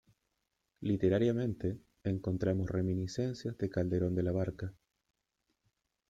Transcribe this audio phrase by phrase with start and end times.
[0.89, 4.73] Literariamente, encontramos reminiscencias de Calderón de la Barca.